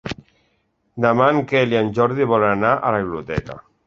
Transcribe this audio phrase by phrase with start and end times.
[1.05, 3.59] Demà en Quel i en Jordi volen anar a la biblioteca.